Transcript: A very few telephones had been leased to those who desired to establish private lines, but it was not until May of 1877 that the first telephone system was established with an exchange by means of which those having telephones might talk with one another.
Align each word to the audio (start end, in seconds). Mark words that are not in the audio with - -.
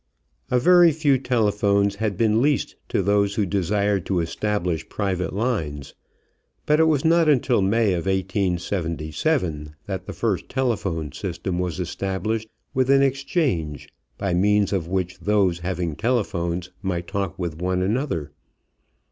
A 0.49 0.57
very 0.59 0.91
few 0.91 1.19
telephones 1.19 1.97
had 1.97 2.17
been 2.17 2.41
leased 2.41 2.75
to 2.89 3.03
those 3.03 3.35
who 3.35 3.45
desired 3.45 4.03
to 4.07 4.19
establish 4.19 4.89
private 4.89 5.31
lines, 5.31 5.93
but 6.65 6.79
it 6.79 6.85
was 6.85 7.05
not 7.05 7.29
until 7.29 7.61
May 7.61 7.93
of 7.93 8.07
1877 8.07 9.75
that 9.85 10.07
the 10.07 10.13
first 10.13 10.49
telephone 10.49 11.11
system 11.11 11.59
was 11.59 11.79
established 11.79 12.49
with 12.73 12.89
an 12.89 13.03
exchange 13.03 13.89
by 14.17 14.33
means 14.33 14.73
of 14.73 14.87
which 14.87 15.19
those 15.19 15.59
having 15.59 15.95
telephones 15.95 16.71
might 16.81 17.05
talk 17.05 17.37
with 17.37 17.61
one 17.61 17.83
another. 17.83 18.31